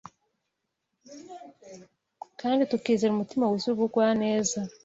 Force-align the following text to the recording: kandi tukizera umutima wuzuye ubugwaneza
kandi 2.39 2.61
tukizera 2.69 3.13
umutima 3.13 3.43
wuzuye 3.49 3.73
ubugwaneza 3.75 4.59